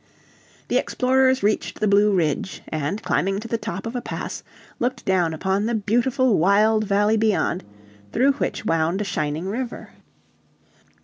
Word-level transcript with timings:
The 0.69 0.77
explorers 0.77 1.43
reached 1.43 1.79
the 1.79 1.87
Blue 1.87 2.11
Ridge, 2.11 2.63
and, 2.69 3.03
climbing 3.03 3.39
to 3.41 3.47
the 3.47 3.59
top 3.59 3.85
of 3.85 3.95
a 3.95 4.01
pass, 4.01 4.41
looked 4.79 5.05
down 5.05 5.31
upon 5.31 5.67
the 5.67 5.75
beautiful 5.75 6.39
wild 6.39 6.85
valley 6.85 7.17
beyond, 7.17 7.63
through 8.11 8.31
which 8.31 8.65
wound 8.65 9.01
a 9.01 9.03
shining 9.03 9.47
river. 9.47 9.91